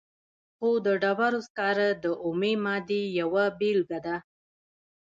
[0.57, 4.15] خو د ډبرو سکاره د اومې مادې یوه بیلګه ده.